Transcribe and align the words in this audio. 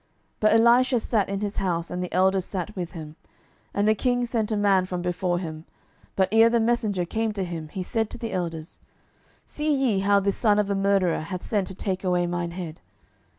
12:006:032 0.39 0.39
But 0.39 0.53
Elisha 0.53 0.99
sat 0.99 1.29
in 1.29 1.39
his 1.41 1.57
house, 1.57 1.91
and 1.91 2.03
the 2.03 2.11
elders 2.11 2.43
sat 2.43 2.75
with 2.75 2.93
him; 2.93 3.17
and 3.71 3.87
the 3.87 3.93
king 3.93 4.25
sent 4.25 4.51
a 4.51 4.57
man 4.57 4.87
from 4.87 5.03
before 5.03 5.37
him: 5.37 5.65
but 6.15 6.27
ere 6.31 6.49
the 6.49 6.59
messenger 6.59 7.05
came 7.05 7.31
to 7.33 7.43
him, 7.43 7.69
he 7.69 7.83
said 7.83 8.09
to 8.09 8.17
the 8.17 8.31
elders, 8.31 8.79
See 9.45 9.71
ye 9.71 9.99
how 9.99 10.19
this 10.19 10.37
son 10.37 10.57
of 10.57 10.71
a 10.71 10.75
murderer 10.75 11.19
hath 11.19 11.45
sent 11.45 11.67
to 11.67 11.75
take 11.75 12.03
away 12.03 12.25
mine 12.25 12.49
head? 12.57 12.81